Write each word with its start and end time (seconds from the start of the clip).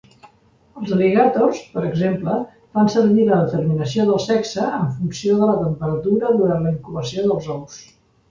Els 0.83 0.93
al·ligàtors, 0.93 1.59
per 1.73 1.83
exemple, 1.89 2.37
fan 2.77 2.89
servir 2.93 3.27
la 3.27 3.37
determinació 3.43 4.07
del 4.09 4.19
sexe 4.25 4.65
en 4.79 4.89
funció 4.95 5.37
de 5.41 5.49
la 5.51 5.59
temperatura 5.61 6.33
durant 6.41 6.65
la 6.69 6.75
incubació 6.79 7.27
dels 7.29 7.51
ous. 7.59 7.77